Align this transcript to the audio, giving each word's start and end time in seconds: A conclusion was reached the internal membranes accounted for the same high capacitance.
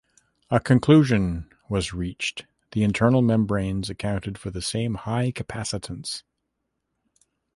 A 0.49 0.59
conclusion 0.59 1.47
was 1.69 1.93
reached 1.93 2.47
the 2.71 2.81
internal 2.81 3.21
membranes 3.21 3.87
accounted 3.87 4.35
for 4.35 4.49
the 4.49 4.59
same 4.59 4.95
high 4.95 5.31
capacitance. 5.31 6.23